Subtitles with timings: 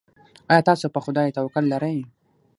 [0.51, 1.97] ایا تاسو په خدای توکل لرئ؟